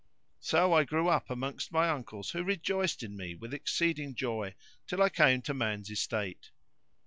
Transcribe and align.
So 0.39 0.73
I 0.73 0.83
grew 0.83 1.09
up 1.09 1.29
amongst 1.29 1.71
my 1.71 1.87
uncles 1.87 2.31
who 2.31 2.43
rejoiced 2.43 3.03
in 3.03 3.15
me 3.15 3.35
with 3.35 3.53
exceeding 3.53 4.15
joy, 4.15 4.55
till 4.87 4.99
I 5.03 5.09
came 5.09 5.43
to 5.43 5.53
man's 5.53 5.91
estate. 5.91 6.49